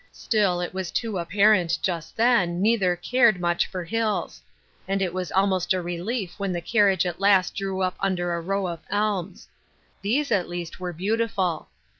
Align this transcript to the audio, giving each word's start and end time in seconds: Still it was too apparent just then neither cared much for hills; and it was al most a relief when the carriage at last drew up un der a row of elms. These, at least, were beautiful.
Still 0.13 0.61
it 0.61 0.73
was 0.73 0.89
too 0.89 1.19
apparent 1.19 1.77
just 1.83 2.17
then 2.17 2.59
neither 2.59 2.95
cared 2.95 3.39
much 3.39 3.67
for 3.67 3.83
hills; 3.83 4.41
and 4.87 4.99
it 4.99 5.13
was 5.13 5.31
al 5.33 5.45
most 5.45 5.75
a 5.75 5.79
relief 5.79 6.39
when 6.39 6.51
the 6.51 6.59
carriage 6.59 7.05
at 7.05 7.19
last 7.19 7.53
drew 7.53 7.81
up 7.83 7.97
un 7.99 8.15
der 8.15 8.33
a 8.33 8.41
row 8.41 8.65
of 8.65 8.79
elms. 8.89 9.47
These, 10.01 10.31
at 10.31 10.49
least, 10.49 10.79
were 10.79 10.91
beautiful. 10.91 11.67